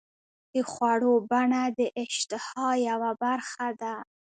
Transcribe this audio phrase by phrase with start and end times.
[0.53, 3.95] د خوړو بڼه د اشتها یوه برخه ده.